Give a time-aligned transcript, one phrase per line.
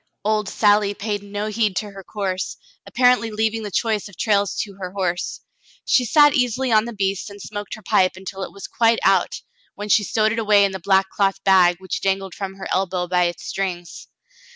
[0.25, 2.57] Old Sally paid no heed to her course,
[2.87, 5.41] apparently leav ing the choice of trails to her horse.
[5.85, 9.43] She sat easily on the beast and smoked her pipe until it was quite out,
[9.75, 13.07] when she stowed it away in the black cloth bag, which dangled from her elbow
[13.07, 14.07] by its strings.